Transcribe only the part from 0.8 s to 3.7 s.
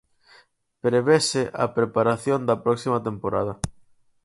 Prevese a preparación da próxima temporada.